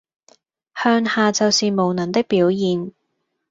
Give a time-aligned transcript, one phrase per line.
[0.73, 2.91] 向下就是無能的表現